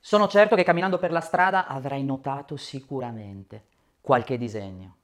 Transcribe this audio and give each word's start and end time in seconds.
Sono 0.00 0.28
certo 0.28 0.54
che 0.54 0.64
camminando 0.64 0.98
per 0.98 1.10
la 1.10 1.20
strada 1.20 1.66
avrai 1.66 2.04
notato 2.04 2.56
sicuramente 2.56 3.66
qualche 4.00 4.38
disegno. 4.38 4.96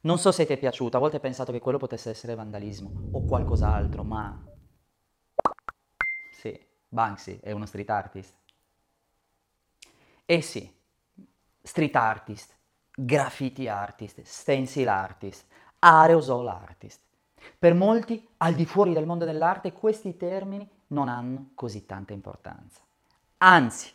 Non 0.00 0.18
so 0.18 0.32
se 0.32 0.46
ti 0.46 0.52
è 0.52 0.58
piaciuto, 0.58 0.96
a 0.96 1.00
volte 1.00 1.16
ho 1.16 1.20
pensato 1.20 1.52
che 1.52 1.60
quello 1.60 1.78
potesse 1.78 2.10
essere 2.10 2.34
vandalismo 2.34 2.90
o 3.12 3.24
qualcos'altro, 3.24 4.04
ma... 4.04 4.44
Sì, 6.32 6.58
Banksy 6.88 7.40
è 7.40 7.52
uno 7.52 7.66
street 7.66 7.90
artist. 7.90 8.36
Eh 10.24 10.40
sì, 10.40 10.70
street 11.62 11.96
artist, 11.96 12.54
graffiti 12.94 13.68
artist, 13.68 14.22
stencil 14.22 14.88
artist, 14.88 15.46
aerosol 15.78 16.48
artist. 16.48 17.00
Per 17.58 17.74
molti, 17.74 18.28
al 18.38 18.54
di 18.54 18.66
fuori 18.66 18.92
del 18.92 19.06
mondo 19.06 19.24
dell'arte, 19.24 19.72
questi 19.72 20.16
termini 20.16 20.68
non 20.88 21.08
hanno 21.08 21.50
così 21.54 21.86
tanta 21.86 22.12
importanza. 22.12 22.80
Anzi, 23.38 23.90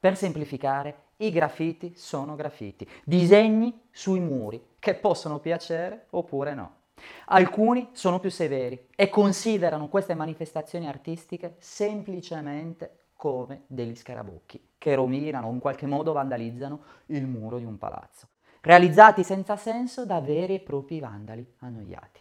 per 0.00 0.16
semplificare, 0.16 1.08
i 1.18 1.30
graffiti 1.30 1.92
sono 1.94 2.34
graffiti, 2.34 2.88
disegni 3.04 3.88
sui 3.90 4.20
muri 4.20 4.68
che 4.78 4.94
possono 4.94 5.38
piacere 5.38 6.06
oppure 6.10 6.54
no. 6.54 6.78
Alcuni 7.26 7.90
sono 7.92 8.18
più 8.18 8.30
severi 8.30 8.88
e 8.96 9.10
considerano 9.10 9.88
queste 9.88 10.14
manifestazioni 10.14 10.88
artistiche 10.88 11.56
semplicemente 11.58 13.08
come 13.14 13.64
degli 13.66 13.94
scarabocchi 13.94 14.70
che 14.78 14.94
rovinano 14.94 15.48
o 15.48 15.52
in 15.52 15.58
qualche 15.58 15.86
modo 15.86 16.12
vandalizzano 16.12 16.82
il 17.06 17.26
muro 17.26 17.58
di 17.58 17.66
un 17.66 17.76
palazzo, 17.76 18.28
realizzati 18.62 19.22
senza 19.22 19.56
senso 19.56 20.06
da 20.06 20.20
veri 20.22 20.54
e 20.54 20.60
propri 20.60 21.00
vandali 21.00 21.46
annoiati. 21.58 22.20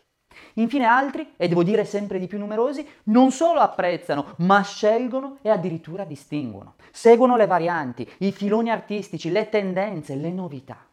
Infine 0.56 0.86
altri, 0.86 1.34
e 1.38 1.48
devo 1.48 1.64
dire 1.64 1.86
sempre 1.86 2.20
di 2.20 2.28
più 2.28 2.38
numerosi, 2.38 2.88
non 3.06 3.32
solo 3.32 3.60
apprezzano, 3.60 4.36
ma 4.38 4.62
scelgono 4.62 5.38
e 5.42 5.50
addirittura 5.50 6.04
distinguono. 6.04 6.76
Seguono 6.92 7.36
le 7.38 7.48
varianti, 7.48 8.10
i 8.20 8.32
filoni 8.32 8.70
artistici, 8.70 9.32
le 9.32 9.50
tendenze, 9.50 10.16
le 10.16 10.32
novità. 10.32 10.86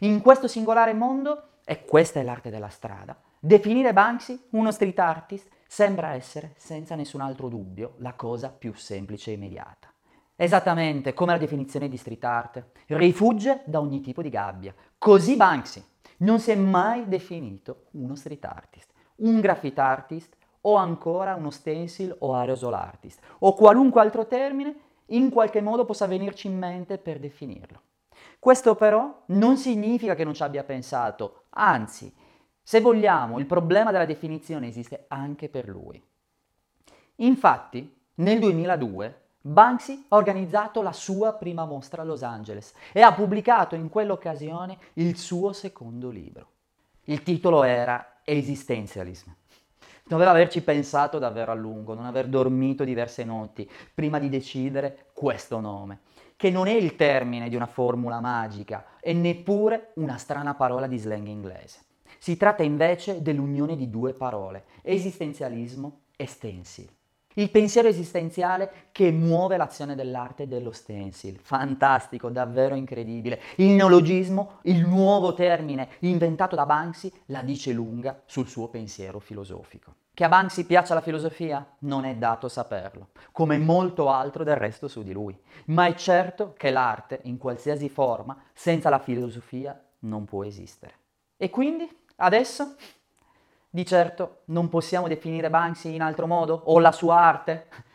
In 0.00 0.20
questo 0.20 0.48
singolare 0.48 0.92
mondo, 0.92 1.44
e 1.64 1.84
questa 1.84 2.20
è 2.20 2.22
l'arte 2.22 2.50
della 2.50 2.68
strada, 2.68 3.16
definire 3.38 3.92
Banksy 3.92 4.48
uno 4.50 4.70
street 4.70 4.98
artist 4.98 5.48
sembra 5.66 6.14
essere, 6.14 6.54
senza 6.56 6.94
nessun 6.94 7.20
altro 7.20 7.48
dubbio, 7.48 7.94
la 7.98 8.14
cosa 8.14 8.50
più 8.50 8.74
semplice 8.74 9.30
e 9.30 9.34
immediata. 9.34 9.88
Esattamente 10.34 11.12
come 11.14 11.32
la 11.32 11.38
definizione 11.38 11.88
di 11.88 11.96
street 11.96 12.24
art, 12.24 12.64
rifugge 12.86 13.62
da 13.66 13.78
ogni 13.78 14.00
tipo 14.00 14.22
di 14.22 14.30
gabbia. 14.30 14.74
Così 14.98 15.36
Banksy 15.36 15.84
non 16.20 16.40
si 16.40 16.50
è 16.50 16.54
mai 16.54 17.08
definito 17.08 17.86
uno 17.92 18.14
street 18.14 18.44
artist, 18.44 18.92
un 19.16 19.40
graffiti 19.40 19.80
artist 19.80 20.36
o 20.62 20.74
ancora 20.74 21.34
uno 21.34 21.50
stencil 21.50 22.14
o 22.18 22.34
aerosol 22.34 22.74
artist 22.74 23.20
o 23.40 23.54
qualunque 23.54 24.00
altro 24.00 24.26
termine 24.26 24.74
in 25.06 25.30
qualche 25.30 25.60
modo 25.60 25.84
possa 25.84 26.06
venirci 26.06 26.46
in 26.46 26.58
mente 26.58 26.98
per 26.98 27.18
definirlo. 27.18 27.82
Questo 28.38 28.74
però 28.74 29.22
non 29.26 29.56
significa 29.56 30.14
che 30.14 30.24
non 30.24 30.34
ci 30.34 30.42
abbia 30.42 30.64
pensato, 30.64 31.44
anzi, 31.50 32.12
se 32.62 32.80
vogliamo, 32.80 33.38
il 33.38 33.46
problema 33.46 33.90
della 33.90 34.04
definizione 34.04 34.68
esiste 34.68 35.06
anche 35.08 35.48
per 35.48 35.68
lui. 35.68 36.02
Infatti, 37.16 37.98
nel 38.14 38.38
2002 38.38 39.19
Banksy 39.42 40.04
ha 40.08 40.16
organizzato 40.16 40.82
la 40.82 40.92
sua 40.92 41.32
prima 41.32 41.64
mostra 41.64 42.02
a 42.02 42.04
Los 42.04 42.22
Angeles 42.22 42.74
e 42.92 43.00
ha 43.00 43.14
pubblicato 43.14 43.74
in 43.74 43.88
quell'occasione 43.88 44.76
il 44.94 45.16
suo 45.16 45.54
secondo 45.54 46.10
libro. 46.10 46.48
Il 47.04 47.22
titolo 47.22 47.62
era 47.62 48.20
Existentialism. 48.22 49.30
Doveva 50.04 50.32
averci 50.32 50.60
pensato 50.60 51.18
davvero 51.18 51.52
a 51.52 51.54
lungo, 51.54 51.94
non 51.94 52.04
aver 52.04 52.26
dormito 52.26 52.84
diverse 52.84 53.24
notti 53.24 53.68
prima 53.94 54.18
di 54.18 54.28
decidere 54.28 55.06
questo 55.14 55.58
nome, 55.58 56.00
che 56.36 56.50
non 56.50 56.66
è 56.66 56.74
il 56.74 56.94
termine 56.94 57.48
di 57.48 57.56
una 57.56 57.66
formula 57.66 58.20
magica 58.20 58.98
e 59.00 59.14
neppure 59.14 59.92
una 59.94 60.18
strana 60.18 60.54
parola 60.54 60.86
di 60.86 60.98
slang 60.98 61.26
inglese. 61.28 61.80
Si 62.18 62.36
tratta 62.36 62.62
invece 62.62 63.22
dell'unione 63.22 63.74
di 63.74 63.88
due 63.88 64.12
parole, 64.12 64.64
esistenzialismo 64.82 66.00
e 66.14 66.26
stencil. 66.26 66.98
Il 67.40 67.50
pensiero 67.50 67.88
esistenziale 67.88 68.88
che 68.92 69.10
muove 69.10 69.56
l'azione 69.56 69.94
dell'arte 69.94 70.46
dello 70.46 70.72
stencil. 70.72 71.38
Fantastico, 71.40 72.28
davvero 72.28 72.74
incredibile. 72.74 73.40
Il 73.56 73.70
neologismo, 73.70 74.58
il 74.64 74.86
nuovo 74.86 75.32
termine 75.32 75.88
inventato 76.00 76.54
da 76.54 76.66
Banksy, 76.66 77.10
la 77.28 77.40
dice 77.40 77.72
lunga 77.72 78.20
sul 78.26 78.46
suo 78.46 78.68
pensiero 78.68 79.20
filosofico. 79.20 79.94
Che 80.12 80.22
a 80.22 80.28
Banksy 80.28 80.64
piaccia 80.64 80.92
la 80.92 81.00
filosofia 81.00 81.66
non 81.78 82.04
è 82.04 82.14
dato 82.14 82.46
saperlo, 82.46 83.08
come 83.32 83.56
molto 83.56 84.10
altro 84.10 84.44
del 84.44 84.56
resto 84.56 84.86
su 84.86 85.02
di 85.02 85.12
lui. 85.12 85.34
Ma 85.68 85.86
è 85.86 85.94
certo 85.94 86.52
che 86.58 86.70
l'arte, 86.70 87.20
in 87.22 87.38
qualsiasi 87.38 87.88
forma, 87.88 88.38
senza 88.52 88.90
la 88.90 88.98
filosofia 88.98 89.82
non 90.00 90.26
può 90.26 90.44
esistere. 90.44 90.92
E 91.38 91.48
quindi, 91.48 91.88
adesso, 92.16 92.74
di 93.70 93.86
certo 93.86 94.42
non 94.46 94.68
possiamo 94.68 95.06
definire 95.06 95.48
Banksy 95.48 95.94
in 95.94 96.02
altro 96.02 96.26
modo 96.26 96.60
o 96.64 96.78
la 96.80 96.92
sua 96.92 97.20
arte? 97.20 97.68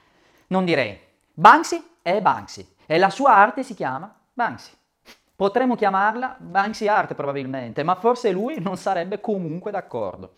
Non 0.47 0.63
direi. 0.63 0.97
Banksy 1.34 1.84
è 2.03 2.22
Banksy 2.22 2.75
e 2.86 3.00
la 3.00 3.09
sua 3.09 3.34
arte 3.34 3.63
si 3.63 3.74
chiama 3.74 4.16
Banksy. 4.31 4.72
Potremmo 5.36 5.75
chiamarla 5.75 6.38
Banksy 6.40 6.88
Art 6.88 7.13
probabilmente, 7.13 7.84
ma 7.84 7.96
forse 7.96 8.31
lui 8.31 8.62
non 8.62 8.78
sarebbe 8.78 9.19
comunque 9.19 9.72
d'accordo. 9.72 10.34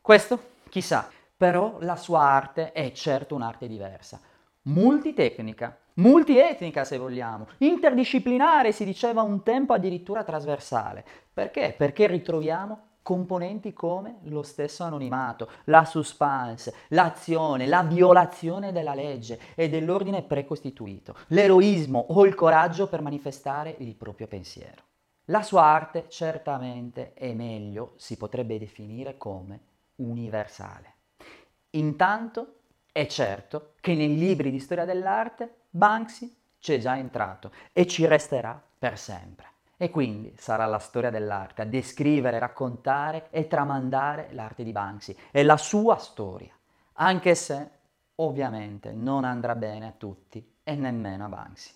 Questo 0.00 0.50
chissà, 0.68 1.08
però 1.36 1.78
la 1.80 1.96
sua 1.96 2.20
arte 2.20 2.70
è 2.72 2.92
certo 2.92 3.34
un'arte 3.34 3.66
diversa, 3.66 4.20
multitecnica, 4.62 5.76
multietnica 5.94 6.84
se 6.84 6.96
vogliamo, 6.98 7.48
interdisciplinare 7.58 8.70
si 8.70 8.84
diceva 8.84 9.22
un 9.22 9.42
tempo 9.42 9.72
addirittura 9.72 10.22
trasversale. 10.22 11.04
Perché? 11.32 11.74
Perché 11.76 12.06
ritroviamo 12.06 12.89
componenti 13.02 13.72
come 13.72 14.18
lo 14.24 14.42
stesso 14.42 14.84
anonimato, 14.84 15.48
la 15.64 15.84
suspense, 15.84 16.74
l'azione, 16.88 17.66
la 17.66 17.82
violazione 17.82 18.72
della 18.72 18.94
legge 18.94 19.38
e 19.54 19.68
dell'ordine 19.68 20.22
precostituito, 20.22 21.16
l'eroismo 21.28 22.04
o 22.08 22.26
il 22.26 22.34
coraggio 22.34 22.88
per 22.88 23.00
manifestare 23.00 23.74
il 23.78 23.94
proprio 23.94 24.26
pensiero. 24.26 24.82
La 25.26 25.42
sua 25.42 25.62
arte 25.62 26.06
certamente 26.08 27.14
è 27.14 27.32
meglio 27.34 27.92
si 27.96 28.16
potrebbe 28.16 28.58
definire 28.58 29.16
come 29.16 29.60
universale. 29.96 30.94
Intanto 31.70 32.54
è 32.90 33.06
certo 33.06 33.74
che 33.80 33.94
nei 33.94 34.16
libri 34.18 34.50
di 34.50 34.58
storia 34.58 34.84
dell'arte 34.84 35.66
Banksy 35.70 36.34
c'è 36.58 36.78
già 36.78 36.98
entrato 36.98 37.52
e 37.72 37.86
ci 37.86 38.04
resterà 38.06 38.60
per 38.78 38.98
sempre. 38.98 39.46
E 39.82 39.88
quindi 39.88 40.34
sarà 40.36 40.66
la 40.66 40.78
storia 40.78 41.08
dell'arte 41.08 41.62
a 41.62 41.64
descrivere, 41.64 42.38
raccontare 42.38 43.28
e 43.30 43.46
tramandare 43.46 44.28
l'arte 44.32 44.62
di 44.62 44.72
Banksy 44.72 45.16
e 45.30 45.42
la 45.42 45.56
sua 45.56 45.96
storia, 45.96 46.52
anche 46.96 47.34
se 47.34 47.70
ovviamente 48.16 48.92
non 48.92 49.24
andrà 49.24 49.54
bene 49.54 49.86
a 49.86 49.94
tutti 49.96 50.56
e 50.62 50.74
nemmeno 50.74 51.24
a 51.24 51.28
Banksy. 51.28 51.72